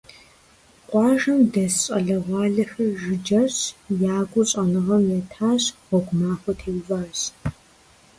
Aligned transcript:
Къуажэм 0.89 1.39
дэс 1.53 1.73
щӀалэгъуалэхэр 1.83 2.89
жыджэрщ, 3.01 3.59
я 4.13 4.17
гур 4.29 4.45
щӀэныгъэм 4.49 5.03
етащ, 5.19 5.63
гъуэгу 5.87 6.15
махуэ 6.19 6.53
теуващ. 6.59 7.19